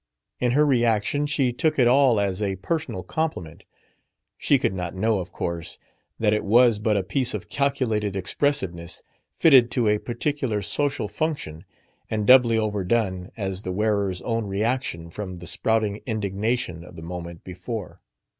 In 0.39 0.53
her 0.53 0.65
reaction 0.65 1.27
she 1.27 1.53
took 1.53 1.77
it 1.77 1.87
all 1.87 2.19
as 2.19 2.41
a 2.41 2.55
personal 2.55 3.03
compliment. 3.03 3.65
She 4.35 4.57
could 4.57 4.73
not 4.73 4.95
know, 4.95 5.19
of 5.19 5.31
course, 5.31 5.77
that 6.17 6.33
it 6.33 6.43
was 6.43 6.79
but 6.79 6.97
a 6.97 7.03
piece 7.03 7.35
of 7.35 7.49
calculated 7.49 8.15
expressiveness, 8.15 9.03
fitted 9.35 9.69
to 9.69 9.87
a 9.87 9.99
'particular 9.99 10.63
social 10.63 11.07
function 11.07 11.65
and 12.09 12.25
doubly 12.25 12.57
overdone 12.57 13.29
as 13.37 13.61
the 13.61 13.71
wearer's 13.71 14.23
own 14.23 14.47
reaction 14.47 15.11
from 15.11 15.37
the 15.37 15.45
sprouting 15.45 16.01
indignation 16.07 16.83
of 16.83 16.95
the 16.95 17.03
moment 17.03 17.43
before. 17.43 18.01